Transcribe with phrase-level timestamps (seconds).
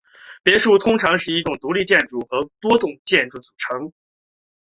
[0.41, 3.93] 别墅通常是一栋独立建筑或多栋建筑组成。